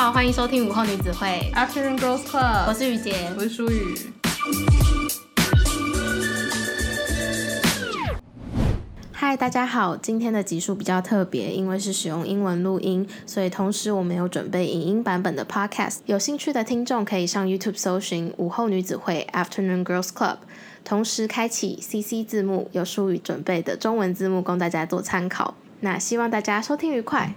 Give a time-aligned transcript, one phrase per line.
[0.00, 3.32] 好，欢迎收听午后女子会，Afternoon Girls Club，我是雨洁。
[3.36, 3.98] 我是舒雨。
[9.10, 15.96] 嗨，大家好，今天的集数比较特别，因为是使用英文录音，所以同时我们有准备影音版本的 podcast。
[16.06, 20.36] 有兴趣的听众可以上 YouTube 搜寻“午后女子会 Afternoon Girls Club”，
[20.84, 25.54] 同时开启 CC 字幕，有淑语准备的中文字幕供大家做参考。
[25.80, 27.34] 那希望大家收听愉快。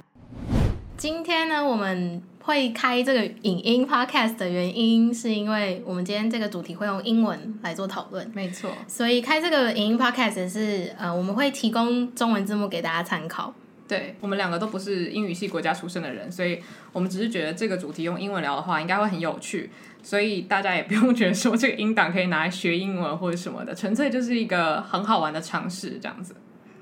[0.96, 8.30] 今天呢，我们会开这个影音 podcast 的原因，是因为我们今天这个主题会用英文来做讨论。
[8.34, 13.54] 没错，所以开这个影音 podcast 是呃，我们会提供中文字幕给大家参考。
[13.88, 16.58] 对我们两个都不是英语系国家出身的人，所以
[16.94, 19.70] 我们只是觉得这个主题用英文聊的话，应该会很有趣。
[20.02, 26.34] 所以大家也不用觉得说这个音档可以拿来学英文或者什么的，纯粹就是一个很好玩的尝试，这样子。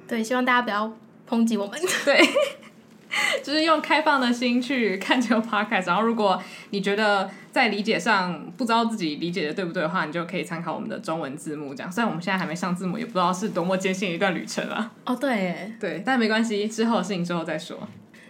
[0.08, 0.94] 对，希望大家不要
[1.28, 1.78] 抨击我们。
[2.06, 2.22] 对，
[3.44, 5.88] 就是用开放的心去看这个 podcast。
[5.88, 11.74] 然后，如果你觉得在理解上不知道自己理解的对不对的话，你就可以参考我们的中文字幕。
[11.74, 14.92] 这样，虽然我们现在还没上字幕，也不知道是多么艰辛的一段旅程啊。
[15.06, 17.78] 哦，对耶，对，但没关系，之后的事情之后再说。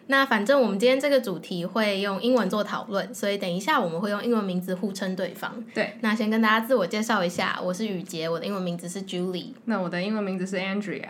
[0.08, 5.64] 那反正我们今天这个主题会用英文做讨论，所以等一下我们会用英文名字互称对方。
[5.76, 9.54] 对，那先跟大家自我介绍一下，我是雨洁，我的英文名字是 Julie。
[9.66, 11.04] 那我的英文名字是 Andrea。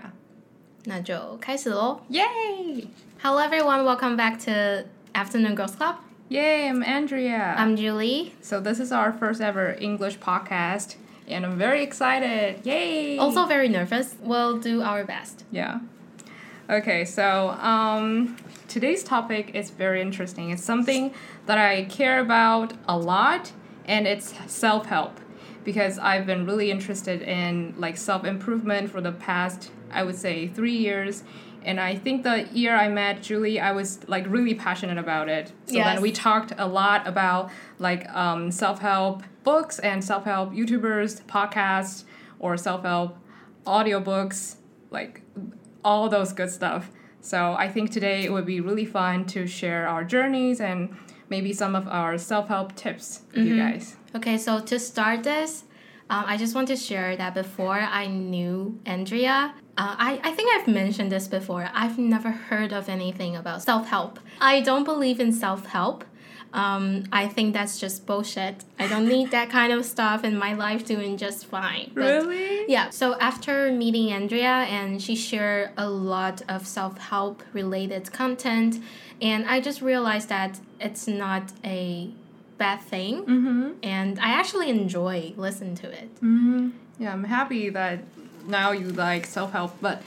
[0.83, 2.01] 那就开始喽。
[2.09, 2.87] Yay!
[3.21, 5.97] Hello everyone, welcome back to Afternoon Girls Club.
[6.29, 7.53] Yay, I'm Andrea.
[7.57, 8.33] I'm Julie.
[8.41, 10.95] so this is our first ever English podcast,
[11.27, 12.65] and I'm very excited.
[12.65, 13.17] Yay!
[13.17, 14.15] Also very nervous.
[14.21, 15.43] We'll do our best.
[15.51, 15.79] Yeah.
[16.69, 20.51] Okay, so um, today's topic is very interesting.
[20.51, 21.13] It's something
[21.45, 23.51] that I care about a lot,
[23.85, 25.19] and it's self help
[25.63, 30.47] because I've been really interested in like self improvement for the past, I would say,
[30.47, 31.23] three years.
[31.63, 35.51] And I think the year I met Julie, I was like really passionate about it.
[35.65, 35.85] So Yes.
[35.93, 41.21] then we talked a lot about like um, self help books and self help YouTubers,
[41.23, 42.03] podcasts,
[42.39, 43.17] or self help
[43.65, 44.55] audiobooks,
[44.91, 45.21] like
[45.83, 46.89] all those good stuff.
[47.21, 50.95] So I think today it would be really fun to share our journeys and
[51.29, 53.97] maybe some of our self help tips with you guys.
[54.15, 55.63] Okay, so to start this,
[56.09, 60.51] um, I just want to share that before I knew Andrea, uh, I, I think
[60.55, 61.69] I've mentioned this before.
[61.73, 64.19] I've never heard of anything about self help.
[64.41, 66.03] I don't believe in self help.
[66.51, 68.63] Um, I think that's just bullshit.
[68.79, 71.91] I don't need that kind of stuff in my life doing just fine.
[71.93, 72.65] But- Really?
[72.67, 78.83] yeah, so after meeting Andrea, and she shared a lot of self help related content,
[79.21, 82.09] and I just realized that it's not a
[82.59, 83.71] bad thing, Mm-hmm.
[83.81, 86.13] and I actually enjoy listening to it.
[86.17, 86.69] Mm-hmm.
[86.99, 88.03] Yeah, I'm happy that
[88.47, 89.71] now you like self help.
[89.81, 90.03] But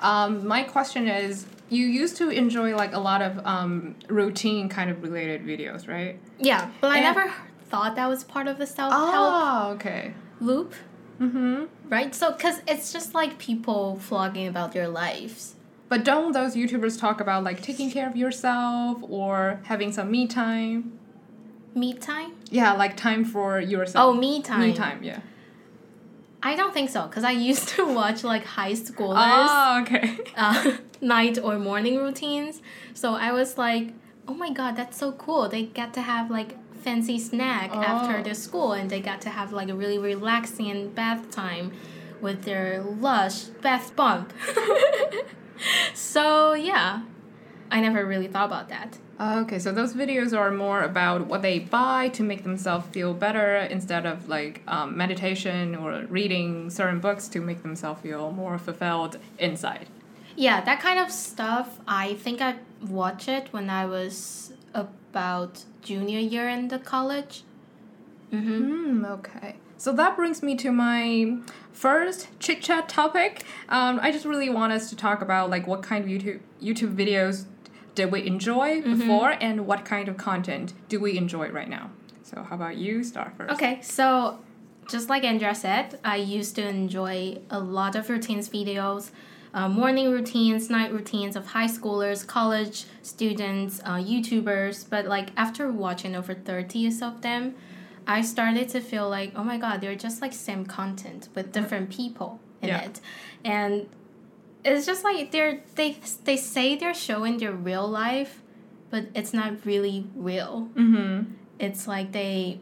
[0.00, 4.90] um, my question is you used to enjoy like a lot of um, routine kind
[4.90, 6.18] of related videos, right?
[6.38, 7.32] Yeah, but I never
[7.70, 10.12] thought that was part of the self help Oh, okay.
[10.40, 10.74] loop,
[11.20, 11.64] Mm-hmm.
[11.88, 12.14] right?
[12.14, 15.54] So, because it's just like people vlogging about their lives.
[15.88, 20.26] But don't those YouTubers talk about like taking care of yourself or having some me
[20.26, 20.98] time?
[21.74, 22.32] Me time?
[22.50, 24.04] Yeah, like time for yourself.
[24.04, 24.60] Oh, me time.
[24.60, 25.20] Me time, yeah.
[26.42, 29.16] I don't think so, because I used to watch like high schoolers.
[29.18, 30.18] Oh, okay.
[30.36, 32.60] uh, night or morning routines.
[32.94, 33.94] So I was like,
[34.28, 35.48] oh my god, that's so cool.
[35.48, 38.22] They get to have like fancy snack after Oh.
[38.22, 41.72] the school and they got to have like a really relaxing bath time
[42.20, 44.26] with their lush bath bomb.
[45.94, 47.02] so yeah,
[47.70, 48.98] I never really thought about that.
[49.20, 53.56] Okay, so those videos are more about what they buy to make themselves feel better
[53.56, 59.18] instead of like um, meditation or reading certain books to make themselves feel more fulfilled
[59.38, 59.86] inside.
[60.34, 61.78] Yeah, that kind of stuff.
[61.86, 67.44] I think I watched it when I was about junior year in the college.
[68.32, 68.58] Mm-hmm.
[68.58, 69.56] Hmm, okay.
[69.76, 71.38] So that brings me to my
[71.72, 73.44] first chit chat topic.
[73.68, 76.94] Um, I just really want us to talk about like what kind of YouTube YouTube
[76.94, 77.44] videos
[77.94, 81.90] did we enjoy before and what kind of content do we enjoy right now.
[82.22, 83.52] So how about you start first?
[83.52, 84.38] Okay, so
[84.88, 89.10] just like Andrea said, I used to enjoy a lot of routines videos,
[89.54, 94.88] uh, morning routines, night routines of high schoolers, college students, uh, YouTubers.
[94.88, 97.54] But like after watching over 30 of them,
[98.06, 101.90] I started to feel like, oh my god, they're just like same content with different
[101.90, 102.80] people in Yeah.
[102.82, 103.00] it.
[103.44, 103.86] And
[104.64, 108.40] it's just like they're they they say they're showing their real life,
[108.90, 111.32] but it's not really real Mm-hmm.
[111.58, 112.60] it's like they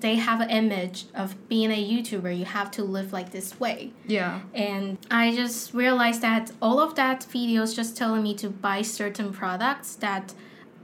[0.00, 3.90] they have an image of being a YouTuber, you have to live like this way.
[4.06, 4.40] Yeah.
[4.54, 9.32] And I just realized that all of that videos just telling me to buy certain
[9.32, 10.34] products that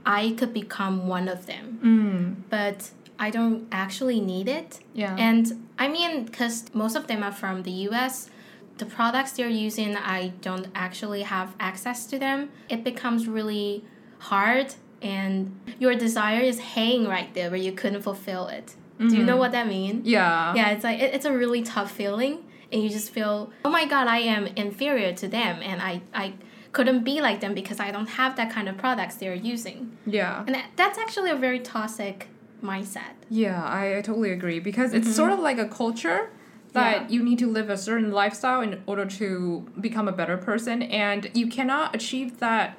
[0.05, 1.79] I could become one of them.
[1.81, 2.49] Mm.
[2.49, 4.79] But I don't actually need it.
[4.93, 5.15] Yeah.
[5.17, 8.29] And I mean, because most of them are from the US,
[8.77, 12.49] the products they're using, I don't actually have access to them.
[12.69, 13.85] It becomes really
[14.19, 18.75] hard, and your desire is hanging right there where you couldn't fulfill it.
[18.97, 19.39] Do you know mm-hmm.
[19.39, 20.07] what that means?
[20.07, 20.53] yeah.
[20.55, 23.85] Yeah, it's like it, it's a really tough feeling, and you just feel, oh my
[23.85, 26.33] god, I am inferior to them, and I I
[26.71, 30.43] couldn't be like them because I don't have that kind of products they're using, Yeah.
[30.45, 32.27] and that, that's actually a very toxic
[32.61, 33.13] mindset.
[33.29, 35.15] Yeah, I, I totally agree because it's mm-hmm.
[35.15, 36.29] sort of like a culture
[36.75, 37.07] that Yeah.
[37.13, 41.21] you need to live a certain lifestyle in order to become a better person, and
[41.33, 42.77] you cannot achieve that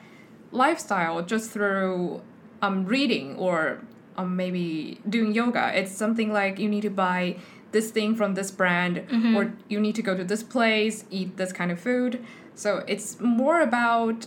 [0.53, 2.23] lifestyle just through
[2.63, 3.81] um, reading or
[4.17, 5.65] um, maybe doing yoga.
[5.79, 7.37] It's something like you need to buy
[7.73, 8.95] this thing from this brand,
[9.37, 12.25] or you need to go to this place, eat this kind of food.
[12.55, 14.27] So it's more about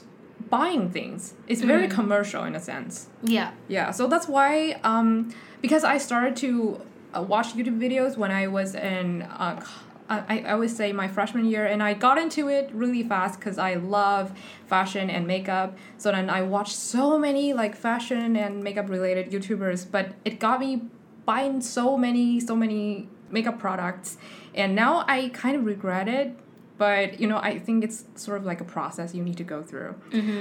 [0.50, 1.34] buying things.
[1.48, 3.08] It's very commercial in a sense.
[3.24, 3.52] Yeah.
[3.68, 6.82] Yeah, so that's why, um, because I started to
[7.16, 9.64] uh, watch YouTube videos when I was in, uh,
[10.10, 13.58] I, I would say my freshman year, and I got into it really fast because
[13.58, 14.32] I love
[14.68, 15.78] fashion and makeup.
[15.98, 20.60] So then I watched so many like fashion and makeup related YouTubers, but it got
[20.60, 20.84] me
[21.26, 24.18] buying so many, so many makeup products,
[24.56, 26.36] and now I kind of regret it.
[26.80, 29.62] But you know, I think it's sort of like a process you need to go
[29.62, 29.96] through.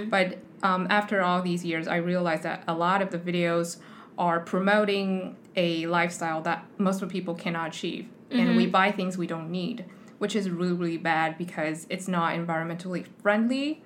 [0.08, 3.78] But um, after all these years, I realized that a lot of the videos
[4.18, 8.08] are promoting a lifestyle that most of people cannot achieve.
[8.30, 9.86] And we buy things we don't need,
[10.18, 13.82] which is really, really bad because it's not environmentally friendly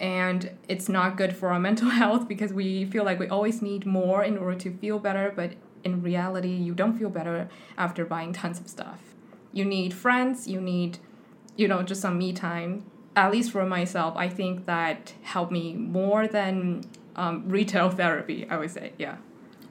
[0.00, 3.86] and it's not good for our mental health because we feel like we always need
[3.86, 5.32] more in order to feel better.
[5.34, 5.52] But
[5.84, 7.48] in reality, you don't feel better
[7.78, 9.14] after buying tons of stuff.
[9.52, 10.98] You need friends, you need
[11.56, 12.84] you know, just some me time.
[13.16, 16.84] At least for myself, I think that helped me more than
[17.16, 18.92] um, retail therapy, I would say.
[18.98, 19.16] Yeah.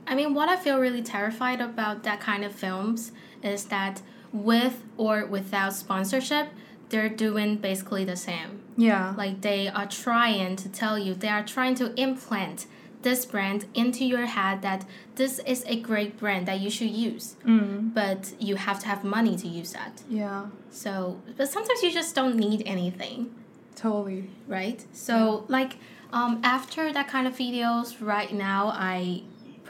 [0.05, 3.11] I mean, what I feel really terrified about that kind of films
[3.41, 4.01] is that
[4.31, 6.49] with or without sponsorship,
[6.89, 8.61] they're doing basically the same.
[8.77, 9.13] Yeah.
[9.17, 12.65] Like they are trying to tell you, they are trying to implant
[13.01, 14.85] this brand into your head that
[15.15, 17.35] this is a great brand that you should use.
[17.45, 17.93] Mm.
[17.93, 20.01] But you have to have money to use that.
[20.09, 20.47] Yeah.
[20.71, 23.33] So, but sometimes you just don't need anything.
[23.75, 24.29] Totally.
[24.47, 24.83] right?
[24.93, 25.77] So like
[26.11, 29.23] um, after that kind of videos, right now I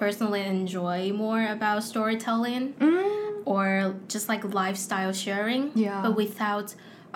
[0.04, 3.42] personally enjoy more about storytelling Mm.
[3.54, 3.66] or
[4.14, 6.02] just like lifestyle sharing, Yeah.
[6.04, 6.68] but without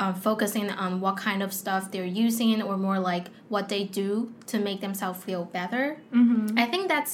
[0.01, 4.09] um, focusing on what kind of stuff they're using or more like what they do
[4.51, 5.85] to make themselves feel better.
[6.13, 6.57] Mm-hmm.
[6.63, 7.13] I think that's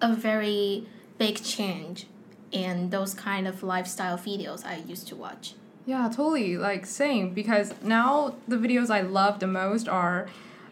[0.00, 0.86] a very
[1.18, 2.06] big change
[2.50, 5.54] in those kind of lifestyle videos I used to watch.
[5.86, 6.56] Yeah, totally.
[6.68, 7.26] Like, same.
[7.40, 10.18] Because now the videos I love the most are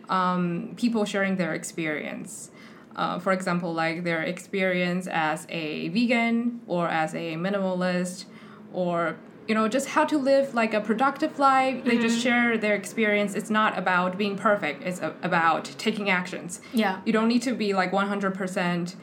[0.09, 2.51] um, people sharing their experience.
[3.00, 8.26] Uh, for example, like their experience as a vegan or as a minimalist
[8.75, 9.17] or
[9.49, 11.76] you know just how to live like a productive life.
[11.88, 13.35] They just share their experience.
[13.35, 14.79] It's not about being perfect.
[14.88, 16.61] It's a- about taking actions.
[16.75, 17.00] Yeah.
[17.06, 18.97] you don't need to be like 100%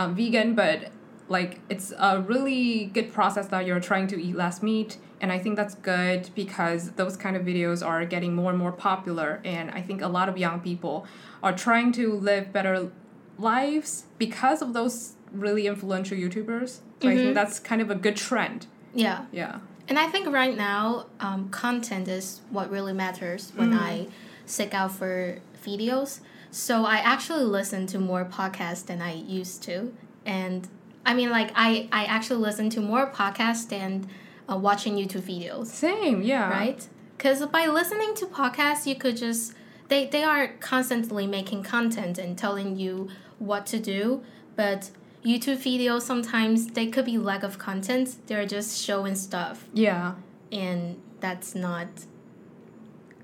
[0.00, 0.90] um, vegan but
[1.36, 4.90] like it's a really good process that you're trying to eat less meat.
[5.22, 8.72] And i think that's good because those kind of videos are getting more and more
[8.72, 9.30] popular.
[9.44, 10.96] And i think a lot of young people
[11.44, 12.90] are trying to live better
[13.38, 18.16] lives because of those really influential youtubers so i think that's kind of a good
[18.16, 18.66] trend.
[18.94, 19.26] Yeah.
[19.32, 19.60] yeah.
[19.88, 24.06] And I think right now, um, content is what really matters when I
[24.46, 26.20] seek out for videos.
[26.50, 29.92] So I actually listen to more podcasts than I used to,
[30.24, 30.66] and
[31.04, 34.08] I mean, like I I actually listen to more podcasts than
[34.50, 36.48] uh, watching YouTube videos, same yeah.
[36.48, 36.88] Right?
[37.18, 39.52] Because by listening to podcasts, you could just
[39.88, 43.08] they they are constantly making content and telling you
[43.44, 44.22] what to do,
[44.56, 44.90] but
[45.24, 48.16] YouTube videos sometimes they could be lack of content.
[48.26, 50.14] They're just showing stuff yeah
[50.52, 51.88] and that's not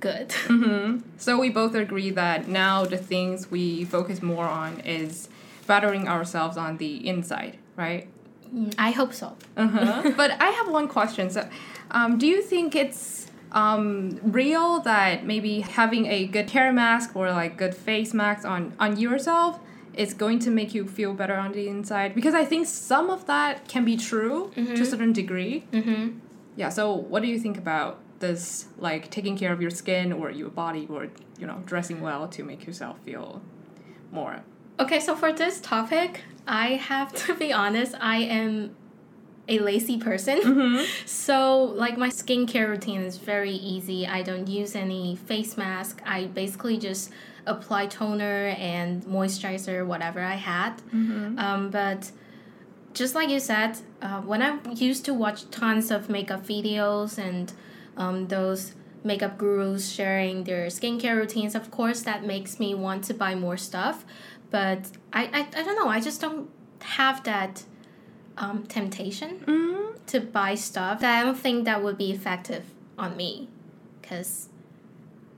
[0.01, 0.35] good.
[1.19, 5.29] So we both agree that now the things we focus more on is
[5.67, 8.09] bettering ourselves on the inside, right?
[8.79, 9.37] I hope so.
[9.57, 10.13] Uh-huh.
[10.17, 11.29] but I have one question.
[11.29, 11.49] So,
[11.91, 17.31] um, do you think it's um, real that maybe having a good hair mask or
[17.31, 19.61] like good face mask on on yourself
[19.95, 22.15] is going to make you feel better on the inside?
[22.15, 25.67] Because I think some of that can be true to a certain degree.
[25.73, 26.19] Mm-hmm.
[26.57, 26.69] Yeah.
[26.69, 28.67] So, what do you think about this?
[28.79, 32.45] Like taking care of your skin or your body, or you know, dressing well to
[32.45, 33.43] make yourself feel
[34.13, 34.43] more.
[34.79, 38.77] Okay, so for this topic, I have to be honest, I am
[39.49, 40.87] a lazy person.
[41.07, 44.07] So, like, my skincare routine is very easy.
[44.07, 46.01] I don't use any face mask.
[46.07, 47.11] I basically just
[47.47, 50.81] apply toner and moisturizer, whatever I had.
[51.39, 52.11] Um, but
[52.93, 57.53] just like you said, uh, when I used to watch tons of makeup videos and
[57.97, 63.15] um, those makeup gurus sharing their skincare routines, of course, that makes me want to
[63.15, 64.05] buy more stuff.
[64.51, 67.63] But I, I, I don't know, I just don't have that
[68.37, 69.45] um, temptation
[70.07, 72.65] to buy stuff that I don't think that would be effective
[72.99, 73.49] on me.
[74.01, 74.49] Because,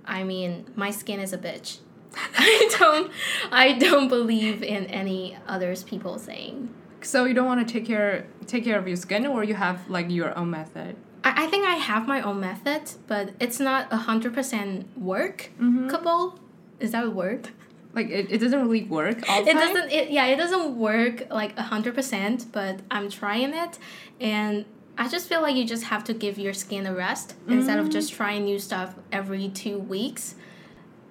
[0.07, 1.79] I mean, my skin is a bitch.
[2.39, 3.11] I don't
[3.51, 6.69] I don't believe in any others people saying
[7.03, 9.89] So you don't want to take care take care of your skin, or you have
[9.89, 10.97] like your own method.
[11.25, 15.51] I, I think I have my own method, but it's not a hundred percent workable.
[15.61, 16.83] Mm-hmm.
[16.85, 17.49] Is that a word?
[17.95, 19.75] Like it, it doesn't really work all the It time.
[19.75, 19.93] doesn't.
[19.93, 23.79] It, yeah, it doesn't work like a hundred percent, but I'm trying it,
[24.21, 24.65] and
[24.97, 27.87] I just feel like you just have to give your skin a rest instead of
[27.87, 27.93] mm-hmm.
[27.93, 30.35] just trying new stuff every two weeks.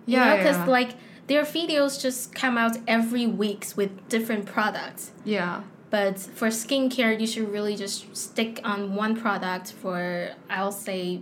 [0.06, 0.66] You Yeah, know, because yeah.
[0.66, 0.92] like
[1.28, 5.12] their videos just come out every weeks with different products.
[5.24, 5.62] Yeah.
[5.90, 11.22] But for skincare, you should really just stick on one product for, I'll say,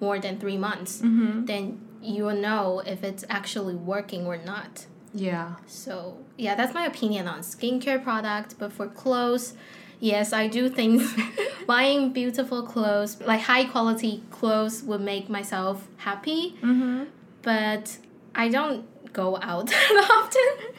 [0.00, 1.02] more than three months.
[1.02, 1.44] Mm-hmm.
[1.44, 4.86] Then you will know if it's actually working or not.
[5.12, 5.56] Yeah.
[5.66, 8.54] So, yeah, that's my opinion on skincare product.
[8.58, 9.52] But for clothes,
[10.00, 11.02] yes, I do think
[11.66, 16.54] buying beautiful clothes, like high quality clothes, would make myself happy.
[16.62, 17.04] Mm-hmm.
[17.42, 17.98] But
[18.34, 20.74] I don't go out that often.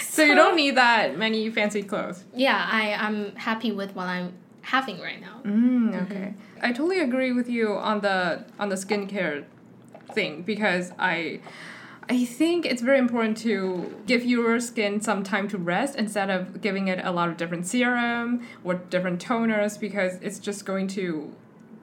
[0.00, 2.24] So you don't need that many fancy clothes.
[2.34, 5.40] Yeah, I, I'm happy with what I'm having right now.
[5.44, 6.34] Mm, okay.
[6.60, 9.44] I totally agree with you on the on the skincare
[10.12, 11.40] thing because I
[12.08, 16.60] I think it's very important to give your skin some time to rest instead of
[16.60, 21.34] giving it a lot of different serum or different toners because it's just going to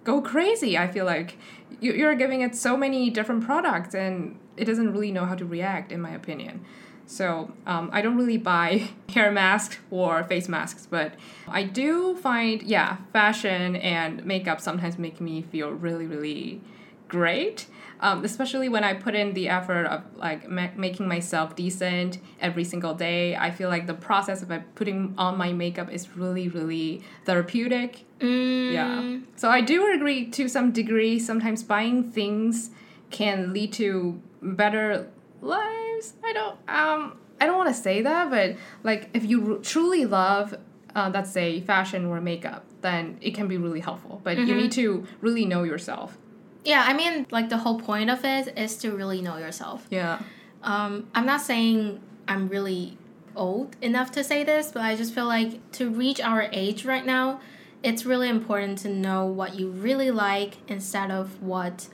[0.06, 0.78] go crazy.
[0.78, 1.38] I feel like
[1.82, 5.46] you, you're giving it so many different products and it doesn't really know how to
[5.46, 6.64] react, in my opinion.
[7.08, 11.16] So um, I don't really buy hair masks or face masks, but
[11.48, 16.62] I do find, yeah, fashion and makeup sometimes make me feel really, really
[17.08, 17.68] great.
[18.00, 22.64] Um, especially when I put in the effort of like ma- making myself decent every
[22.64, 23.36] single day.
[23.36, 28.05] I feel like the process of putting on my makeup is really, really therapeutic.
[28.20, 29.18] Mm, Yeah.
[29.36, 31.20] So I do agree to some degree.
[31.20, 32.70] Sometimes buying things
[33.12, 35.08] can lead to better
[35.42, 36.14] lives.
[36.24, 40.06] I don't um I don't want to say that, but like if you r- truly
[40.06, 40.56] love
[40.96, 44.22] uh, let's say fashion or makeup, then it can be really helpful.
[44.24, 46.18] But you need to really know yourself.
[46.64, 49.86] Yeah, I mean, like the whole point of it is to really know yourself.
[49.90, 50.20] Yeah.
[50.64, 52.98] Um, I'm not saying I'm really
[53.36, 57.06] old enough to say this, but I just feel like to reach our age right
[57.06, 57.42] now,
[57.86, 61.88] it's really important to know what you really like instead of what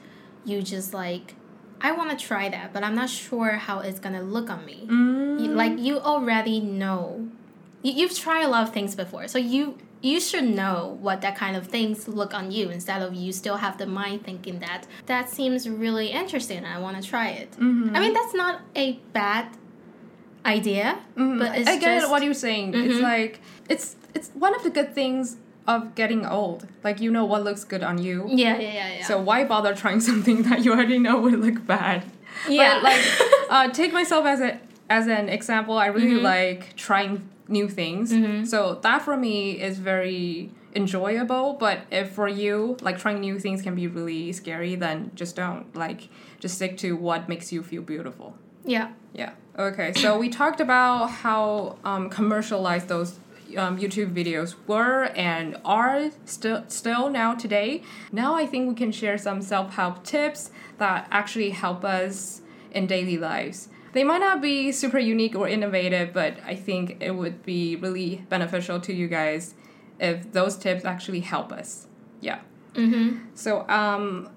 [0.44, 1.34] you just like.
[1.82, 4.86] I want to try that, but I'm not sure how it's gonna look on me.
[4.88, 5.54] You- mm.
[5.54, 7.28] like you already know,
[7.82, 11.36] you, you've tried a lot of things before, so you you should know what that
[11.36, 14.86] kind of things look on you instead of you still have the mind thinking that
[15.06, 17.50] that seems really interesting and I want to try it.
[17.56, 18.12] I mean mm-hmm.
[18.12, 19.56] that's not a bad
[20.44, 21.38] idea, mm-hmm.
[21.38, 22.74] but it's I get just what you're saying.
[22.74, 23.02] It's mm-hmm.
[23.02, 26.66] like it's it's one of the good things of getting old.
[26.82, 28.24] Like you know what looks good on you.
[28.28, 29.04] yeah yeah yeah yeah.
[29.06, 32.04] So why bother trying something that you already know would look bad?
[32.48, 32.74] Yeah.
[32.74, 33.00] But like,
[33.50, 34.58] uh, take myself as a
[34.90, 35.76] as an example.
[35.78, 38.10] I really like trying new things.
[38.50, 41.54] So that for me is very enjoyable.
[41.54, 45.74] But if for you, like trying new things can be really scary, then just don't.
[45.76, 46.08] Like,
[46.40, 48.36] just stick to what makes you feel beautiful.
[48.64, 48.92] yeah.
[49.14, 49.32] Yeah.
[49.58, 49.92] Okay.
[49.92, 53.18] So we talked about how um, commercialized those
[53.56, 57.82] um, YouTube videos were and are still still now today.
[58.10, 62.42] Now I think we can share some self help tips that actually help us
[62.72, 63.68] in daily lives.
[63.92, 68.24] They might not be super unique or innovative, but I think it would be really
[68.28, 69.54] beneficial to you guys
[70.00, 71.86] if those tips actually help us.
[72.20, 72.40] Yeah.
[72.74, 73.18] Mm-hmm.
[73.34, 74.30] So um,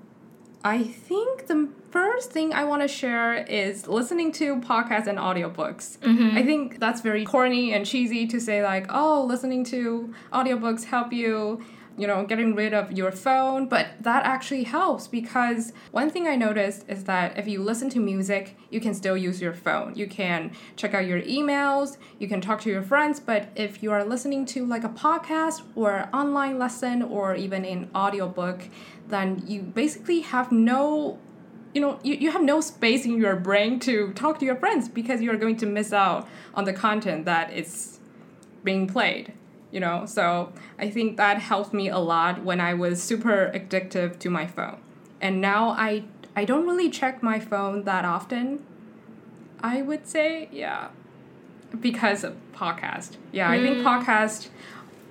[0.65, 5.99] I think the first thing I want to share is listening to podcasts and audiobooks.
[5.99, 6.35] Mm-hmm.
[6.35, 11.13] I think that's very corny and cheesy to say like, oh, listening to audiobooks help
[11.13, 11.63] you,
[11.97, 16.35] you know, getting rid of your phone, but that actually helps because one thing I
[16.35, 19.95] noticed is that if you listen to music, you can still use your phone.
[19.95, 23.91] You can check out your emails, you can talk to your friends, but if you
[23.91, 28.67] are listening to like a podcast or online lesson or even an audiobook,
[29.07, 31.19] then you basically have no
[31.73, 34.87] you know you, you have no space in your brain to talk to your friends
[34.87, 37.99] because you're going to miss out on the content that is
[38.63, 39.33] being played
[39.71, 40.05] you know?
[40.05, 44.47] So I think that helped me a lot when I was super addictive to my
[44.47, 44.77] phone.
[45.21, 46.05] And now I
[46.35, 48.63] I don't really check my phone that often.
[49.61, 50.89] I would say, yeah.
[51.79, 53.17] Because of podcast.
[53.31, 53.83] Yeah, I think mm.
[53.83, 54.49] podcast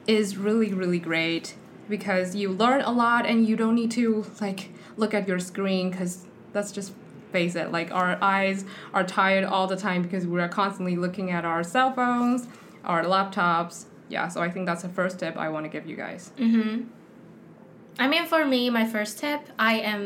[0.06, 1.54] is really, really great
[1.88, 5.90] because you learn a lot and you don't need to like look at your screen
[5.90, 6.92] because that's just
[7.32, 11.44] face it like our eyes are tired all the time because we're constantly looking at
[11.44, 12.46] our cell phones
[12.84, 15.96] our laptops yeah so i think that's the first tip i want to give you
[16.06, 16.74] guys Hmm.
[17.96, 19.40] I mean, for me, my first tip,
[19.72, 20.02] I am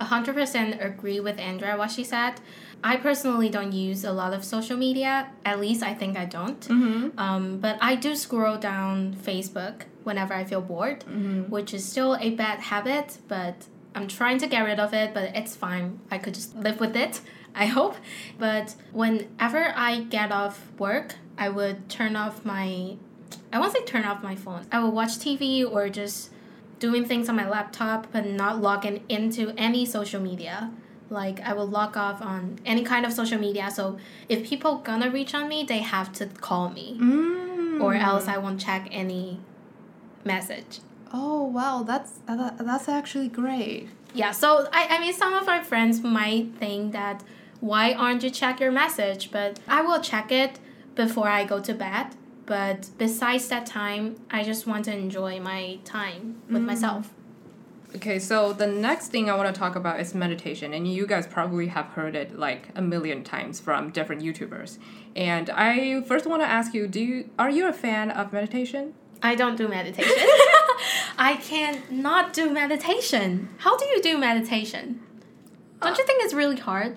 [0.00, 2.34] 100% agree with Andrea what she said.
[2.82, 5.12] I personally don't use a lot of social media.
[5.44, 6.64] At least I think I don't.
[6.64, 7.08] Hmm.
[7.26, 11.42] Um, but I do scroll down Facebook whenever I feel bored, Hmm.
[11.54, 13.56] which is still a bad habit, but
[13.94, 15.86] I'm trying to get rid of it, but it's fine.
[16.10, 17.20] I could just live with it,
[17.54, 17.96] I hope.
[18.38, 22.96] But whenever I get off work, I would turn off my
[23.52, 24.66] I won't say turn off my phone.
[24.70, 26.30] I will watch TV or just
[26.78, 30.70] doing things on my laptop, but not logging into any social media.
[31.10, 33.70] Like I will log off on any kind of social media.
[33.70, 36.98] So if people gonna reach on me, they have to call me,
[37.80, 39.40] or else I won't check any
[40.24, 40.80] message.
[41.10, 44.32] oh wow that's uh, that's actually great Yeah.
[44.32, 47.22] So I, I mean, some of my friends might think that
[47.60, 49.30] why aren't you check your message?
[49.30, 50.58] But I will check it
[50.94, 52.06] before I go to bed.
[52.48, 56.64] But besides that time, I just want to enjoy my time with mm.
[56.66, 57.12] myself.
[57.96, 61.26] Okay, so the next thing I want to talk about is meditation, and you guys
[61.26, 64.78] probably have heard it like a million times from different YouTubers.
[65.14, 68.94] And I first want to ask you, do you are you a fan of meditation?
[69.22, 70.16] I don't do meditation.
[71.18, 73.50] I can not do meditation.
[73.58, 75.00] How do you do meditation?
[75.82, 76.96] Don't uh, you think it's really hard?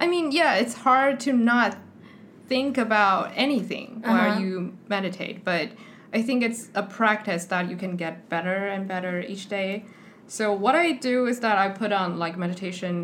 [0.00, 1.76] I mean, yeah, it's hard to not
[2.50, 4.10] think about anything Uh-huh.
[4.12, 4.50] while you
[4.88, 5.66] meditate, but
[6.18, 9.84] I think it's a practice that you can get better and better each day.
[10.26, 12.94] So what I do is that I put on like meditation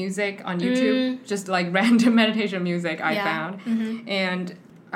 [0.00, 0.98] music on YouTube,
[1.32, 3.24] just like random meditation music I Yeah.
[3.30, 3.52] found.
[4.24, 4.46] And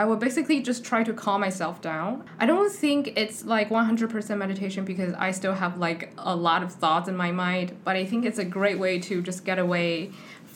[0.01, 2.13] I will basically just try to calm myself down.
[2.43, 6.71] I don't think it's like 100% meditation because I still have like a lot of
[6.83, 10.11] thoughts in my mind, but I think it's a great way to just get away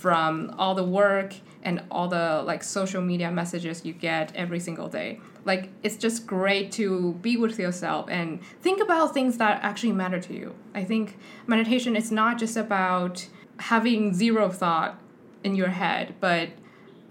[0.05, 1.31] from all the work
[1.65, 5.19] and all the like social media messages you get every single day.
[5.45, 10.21] Like it's just great to be with yourself and think about things that actually matter
[10.21, 10.55] to you.
[10.75, 13.27] I think meditation is not just about
[13.59, 15.01] having zero thought
[15.43, 16.51] in your head, but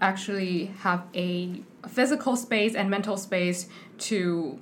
[0.00, 4.60] actually have a physical space and mental space to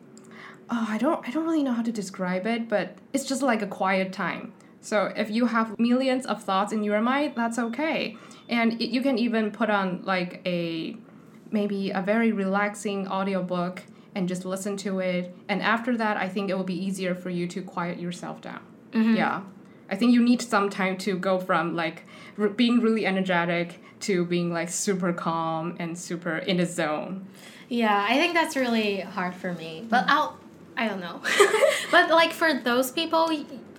[0.71, 3.61] oh, I don't I don't really know how to describe it, but it's just like
[3.63, 4.53] a quiet time.
[4.81, 8.17] So if you have millions of thoughts in your mind, that's okay.
[8.53, 10.97] And it, you can even put on like a
[11.51, 13.83] maybe a very relaxing audiobook
[14.15, 15.35] and just listen to it.
[15.49, 18.61] And after that, I think it will be easier for you to quiet yourself down.
[18.93, 19.17] Mm-hmm.
[19.17, 19.43] Yeah.
[19.89, 22.05] I think you need some time to go from like
[22.39, 27.27] r- being really energetic to being like super calm and super in the zone.
[27.69, 29.87] Yeah, I think that's really hard for me.
[29.89, 30.11] But mm.
[30.11, 30.39] I'll
[30.77, 31.21] I don't know.
[31.91, 33.31] but like for those people,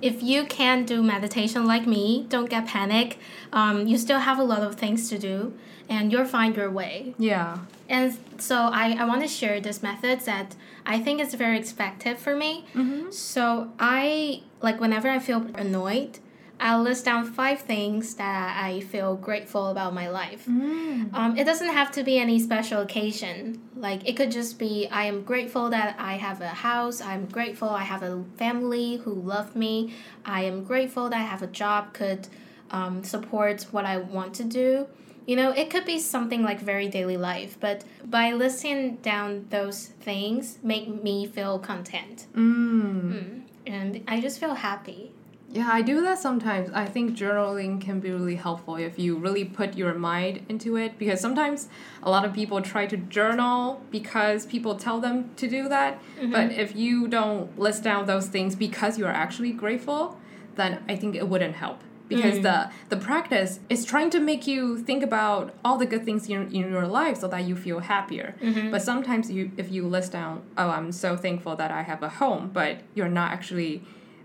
[0.03, 3.17] if you can do meditation like me, don't get panic.
[3.53, 5.53] Um, you still have a lot of things to do,
[5.87, 7.15] and you'll find your way.
[7.17, 7.59] Yeah.
[7.87, 12.17] And so I, I want to share this method that I think is very effective
[12.19, 12.65] for me.
[13.11, 16.19] So I like whenever I feel annoyed,
[16.59, 20.47] I'll list down five things that I feel grateful about my life.
[20.47, 23.59] Um, it doesn't have to be any special occasion.
[23.75, 27.01] Like it could just be I am grateful that I have a house.
[27.01, 29.93] I'm grateful I have a family who love me.
[30.25, 32.27] I am grateful that I have a job could
[32.71, 34.87] um, support what I want to do.
[35.25, 39.87] You know, it could be something like very daily life, but by listing down those
[39.87, 43.41] things, make me feel content, Mm.
[43.65, 45.11] and I just feel happy.
[45.53, 46.71] Yeah, I do that sometimes.
[46.73, 50.97] I think journaling can be really helpful if you really put your mind into it
[50.97, 51.69] because sometimes
[52.01, 56.01] a lot of people try to journal because people tell them to do that.
[56.19, 56.31] Mm-hmm.
[56.31, 60.19] But if you don't list down those things because you're actually grateful,
[60.55, 61.81] then I think it wouldn't help.
[62.09, 62.43] Because mm.
[62.43, 66.51] the the practice is trying to make you think about all the good things in,
[66.51, 68.35] in your life so that you feel happier.
[68.41, 68.71] Mm-hmm.
[68.71, 72.09] But sometimes you if you list down, oh, I'm so thankful that I have a
[72.09, 73.83] home, but you're not actually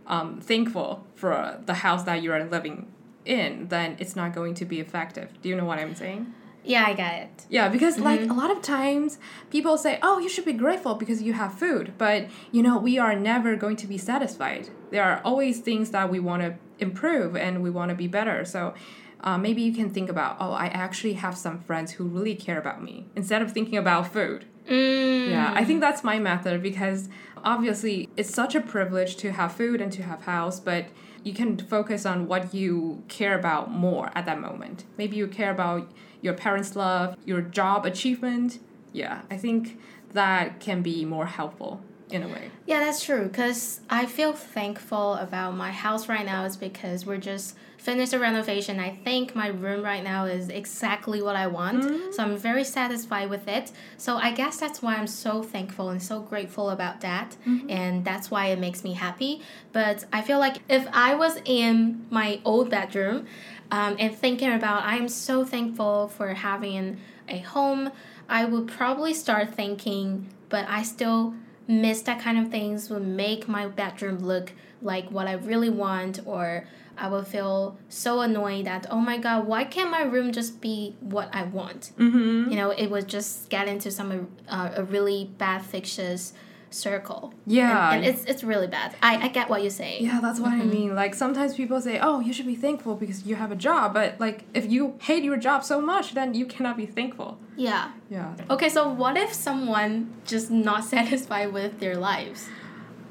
[0.09, 2.90] um, thankful for the house that you are living
[3.25, 5.31] in, then it's not going to be effective.
[5.42, 6.33] Do you know what I'm saying?
[6.64, 7.47] Yeah, I get it.
[7.49, 9.18] Yeah, because like a lot of times
[9.49, 12.99] people say, "Oh, you should be grateful because you have food," but you know we
[12.99, 14.68] are never going to be satisfied.
[14.90, 18.44] There are always things that we want to improve and we want to be better.
[18.44, 18.75] So.
[19.21, 22.57] Uh, maybe you can think about, oh, I actually have some friends who really care
[22.57, 24.44] about me instead of thinking about food.
[24.68, 25.31] Mm.
[25.31, 27.09] Yeah, I think that's my method because
[27.42, 30.87] obviously it's such a privilege to have food and to have house, but
[31.24, 34.85] you can focus on what you care about more at that moment.
[34.96, 38.59] Maybe you care about your parents' love, your job achievement.
[38.92, 39.78] Yeah, I think
[40.12, 42.50] that can be more helpful in a way.
[42.66, 43.28] Yeah, that's true.
[43.28, 48.19] Because I feel thankful about my house right now is because we're just finished the
[48.19, 48.79] renovation.
[48.81, 51.85] I think my room right now is exactly what I want.
[52.14, 53.73] So I'm very satisfied with it.
[53.97, 57.37] So I guess that's why I'm so thankful and so grateful about that.
[57.71, 59.41] And that's why it makes me happy.
[59.73, 63.27] But I feel like if I was in my old bedroom
[63.71, 67.91] um, and thinking about, I'm so thankful for having a home,
[68.29, 71.35] I would probably start thinking, but I still
[71.67, 76.21] miss that kind of things would make my bedroom look like what I really want
[76.27, 80.61] or I will feel so annoyed that oh my god why can't my room just
[80.61, 82.51] be what I want Mm-hmm.
[82.51, 86.33] you know it would just get into some uh, a really bad vicious
[86.71, 87.93] circle Yeah.
[87.93, 90.53] and, and it's it's really bad I, I get what you're saying Yeah, that's what
[90.53, 90.95] I mean.
[90.95, 94.21] Like sometimes people say, "Oh, you should be thankful because you have a job," but
[94.21, 97.38] like if you hate your job so much, then you cannot be thankful.
[97.57, 98.35] yeah Yeah.
[98.51, 99.93] okay so what if someone
[100.27, 102.41] just not satisfied with their lives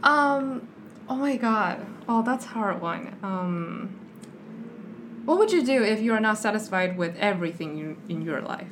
[0.03, 0.67] Um.
[1.09, 1.85] Oh my God.
[2.07, 3.15] Oh, that's a hard one.
[3.23, 3.99] Um.
[5.25, 8.67] What would you do if you are not satisfied with everything you, in your life?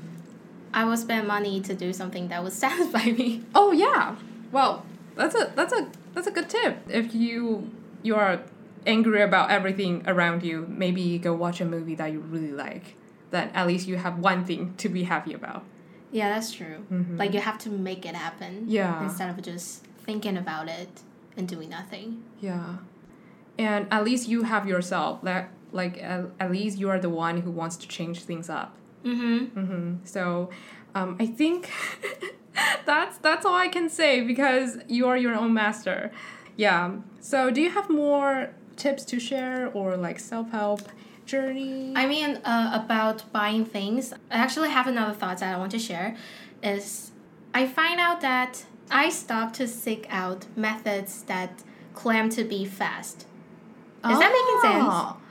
[0.74, 4.16] I will spend money to do something that would satisfy me Oh yeah.
[4.52, 6.78] Well, that's a that's a that's a good tip.
[6.90, 7.72] If you
[8.04, 8.42] you are
[8.86, 12.96] angry about everything around you, maybe go watch a movie that you really like.
[13.32, 15.64] Then at least you have one thing to be happy about.
[16.12, 16.86] Yeah, that's true.
[17.18, 18.66] Like you have to make it happen.
[18.68, 19.04] Yeah.
[19.04, 21.02] Instead of just thinking about it
[21.38, 22.24] and doing nothing.
[22.40, 22.78] Yeah.
[23.58, 25.20] And at least you have yourself.
[25.24, 28.76] Like like at, at least you are the one who wants to change things up.
[29.04, 29.60] Mm-hmm.
[29.60, 30.50] hmm So,
[30.96, 31.70] um, I think
[32.86, 36.12] that's that's all I can say because you are your own master.
[36.56, 36.96] Yeah.
[37.20, 40.82] So, do you have more tips to share or like self help
[41.26, 41.94] journey?
[41.96, 45.80] I mean, uh, about buying things, I actually have another thought that I want to
[45.80, 46.16] share.
[46.64, 47.12] Is
[47.56, 51.64] I find out that I stopped to seek out methods that
[51.94, 53.26] claim to be fast.
[54.04, 54.62] Is that making ah.
[54.62, 55.22] sense?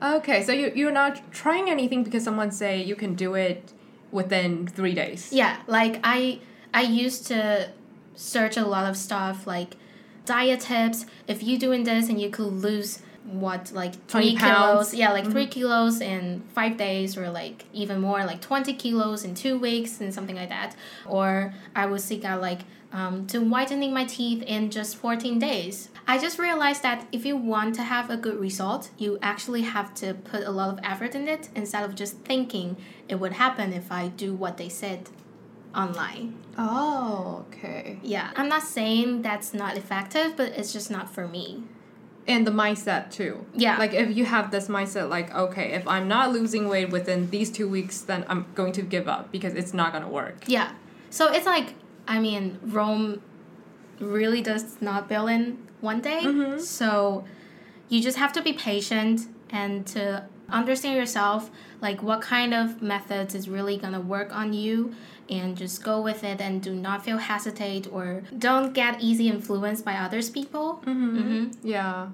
[0.00, 0.16] Oh.
[0.16, 3.74] Okay, so you you're not trying anything because someone say you can do it
[4.10, 5.30] within three days.
[5.32, 6.40] Yeah, like I
[6.72, 7.70] I used to
[8.14, 9.76] search a lot of stuff like
[10.24, 11.04] diet tips.
[11.28, 15.30] If you doing this and you could lose what like 20 three kilos, yeah, like
[15.30, 20.00] three kilos in five days, or like even more, like twenty kilos in two weeks
[20.00, 20.74] and something like that.
[21.06, 22.60] Or I would seek out like
[22.92, 25.90] um, to whitening my teeth in just fourteen days.
[26.08, 29.94] I just realized that if you want to have a good result, you actually have
[29.96, 32.76] to put a lot of effort in it instead of just thinking
[33.08, 35.08] it would happen if I do what they said
[35.74, 36.34] online.
[36.58, 37.98] Oh, okay.
[38.02, 41.62] Yeah, I'm not saying that's not effective, but it's just not for me.
[42.30, 43.44] And the mindset too.
[43.54, 43.76] Yeah.
[43.76, 47.50] Like if you have this mindset, like okay, if I'm not losing weight within these
[47.50, 50.44] two weeks, then I'm going to give up because it's not gonna work.
[50.46, 50.72] Yeah.
[51.10, 51.74] So it's like,
[52.06, 53.20] I mean, Rome
[53.98, 56.22] really does not build in one day.
[56.22, 56.60] Mm-hmm.
[56.60, 57.24] So
[57.88, 63.34] you just have to be patient and to understand yourself, like what kind of methods
[63.34, 64.94] is really going to work on you
[65.28, 69.84] and just go with it and do not feel hesitate or don't get easy influenced
[69.84, 70.82] by others people.
[70.86, 71.66] Mm-hmm.
[71.66, 72.08] Yeah.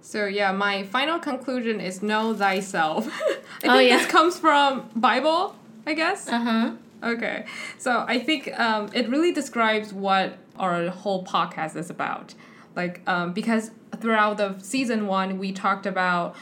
[0.00, 3.06] So yeah, my final conclusion is know thyself.
[3.08, 3.96] I think Oh, yeah.
[3.98, 5.54] this comes from Bible,
[5.86, 6.28] I guess.
[6.28, 6.72] Uh-huh.
[7.02, 7.44] Okay.
[7.78, 12.34] So I think um, it really describes what our whole podcast is about.
[12.74, 16.34] Like, um, because throughout the season one, we talked about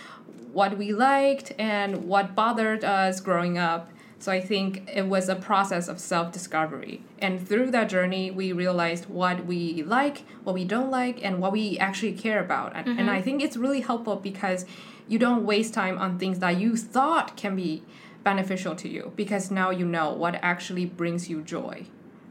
[0.54, 3.90] what we liked and what bothered us growing up.
[4.20, 7.02] So I think it was a process of self discovery.
[7.18, 11.52] And through that journey, we realized what we like, what we don't like, and what
[11.52, 12.74] we actually care about.
[12.74, 14.64] And, and I think it's really helpful because
[15.08, 17.82] you don't waste time on things that you thought can be
[18.22, 21.86] beneficial to you because now you know what actually brings you joy.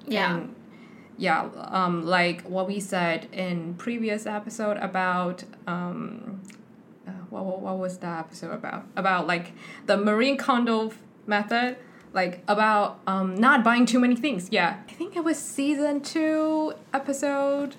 [0.08, 0.36] Yeah.
[0.36, 0.56] And
[1.18, 6.42] yeah, um, like what we said in previous episode about um,
[7.34, 8.86] what, what what was that episode about?
[8.96, 9.54] About like
[9.86, 10.94] the Marie Kondo
[11.26, 11.78] method,
[12.14, 14.50] like about um, not buying too many things.
[14.52, 17.76] Yeah, I think it was season two episode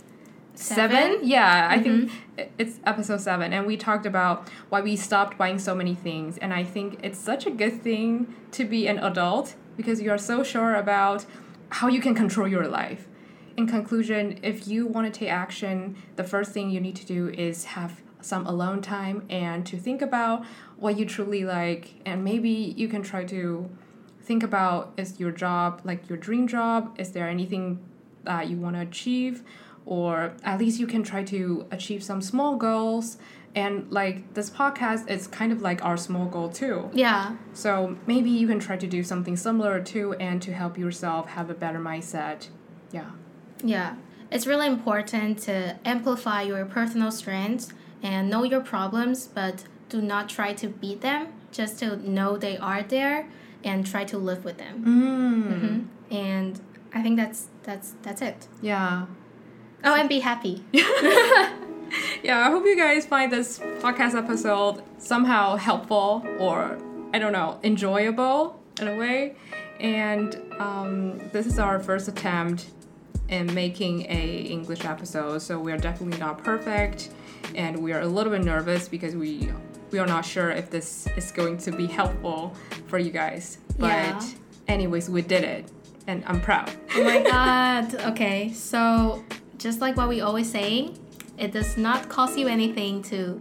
[0.57, 1.19] Seven?
[1.23, 2.13] Yeah, I think
[2.59, 6.55] it's episode seven, and we talked about why we stopped buying so many things, and
[6.55, 10.45] I think it's such a good thing to be an adult because you are so
[10.45, 11.27] sure about
[11.71, 13.09] how you can control your life.
[13.57, 17.29] In conclusion, if you want to take action, the first thing you need to do
[17.31, 20.45] is have some alone time and to think about
[20.77, 23.71] what you truly like, and maybe you can try to
[24.23, 26.95] think about is your job like your dream job?
[26.99, 27.79] Is there anything
[28.25, 29.43] that you want to achieve?
[29.87, 33.19] Or at least you can try to achieve some small goals.
[33.55, 36.91] And like this podcast is kind of like our small goal too.
[36.93, 37.37] Yeah.
[37.53, 41.51] So maybe you can try to do something similar too and to help yourself have
[41.51, 42.49] a better mindset.
[42.91, 43.11] Yeah.
[43.63, 43.97] Yeah.
[44.31, 47.69] It's really important to amplify your personal strengths
[48.05, 52.57] and know your problems, but do not try to beat them, just to know they
[52.59, 53.29] are there
[53.65, 55.89] and try to live with them.
[56.11, 56.17] Mm.
[56.17, 56.61] And
[56.93, 58.47] I think that's that's that's it.
[58.63, 59.07] Yeah.
[59.83, 60.63] Oh, and be happy.
[62.23, 66.79] Yeah, I hope you guys find this podcast episode somehow helpful or,
[67.13, 69.37] I don't know, enjoyable in a way.
[69.79, 72.67] And um, this is our first attempt
[73.29, 77.11] in making a English episode, so we are definitely not perfect,
[77.55, 79.51] and we are a little bit nervous because we
[79.91, 82.55] we are not sure if this is going to be helpful
[82.87, 83.59] for you guys.
[83.79, 84.21] But Yeah.
[84.69, 85.71] anyways, we did it,
[86.07, 86.71] and I'm proud.
[86.97, 87.95] oh my god.
[88.13, 89.23] Okay, so
[89.59, 90.91] just like what we always say,
[91.39, 93.41] it does not cost you anything to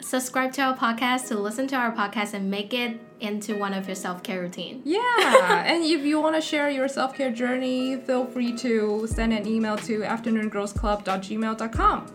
[0.00, 3.86] subscribe to our podcast, to listen to our podcast, and make it into one of
[3.86, 4.80] your self care routine.
[4.84, 9.32] Yeah, and if you want to share your self care journey, feel free to send
[9.32, 12.06] an email to afternoongirlsclub.gmail.com.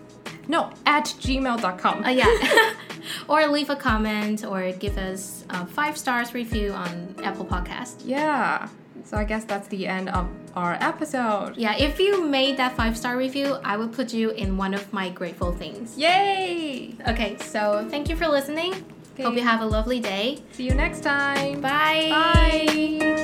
[0.47, 2.05] No, at gmail.com.
[2.05, 2.73] Uh, yeah.
[3.27, 8.01] or leave a comment or give us a five stars review on Apple Podcast.
[8.05, 8.67] yeah,
[9.05, 11.55] so I guess that's the end of our episode.
[11.55, 14.91] Yeah, if you made that five star review, I will put you in one of
[14.91, 15.97] my grateful things.
[15.97, 16.95] Yay!
[17.07, 18.73] Okay, so thank you for listening.
[19.21, 20.39] Hope you have a lovely day.
[20.51, 21.61] See you next time.
[21.61, 22.09] Bye.
[22.09, 23.14] Bye.